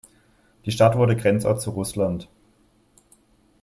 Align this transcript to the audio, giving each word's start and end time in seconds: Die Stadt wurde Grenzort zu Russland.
Die 0.65 0.71
Stadt 0.71 0.97
wurde 0.97 1.15
Grenzort 1.15 1.61
zu 1.61 1.69
Russland. 1.69 2.27